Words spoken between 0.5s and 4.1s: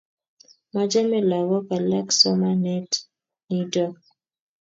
Machame lagok alak somanet nitok